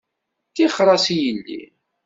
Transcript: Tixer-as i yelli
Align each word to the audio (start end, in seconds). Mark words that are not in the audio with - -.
Tixer-as 0.55 1.05
i 1.15 1.15
yelli 1.25 1.61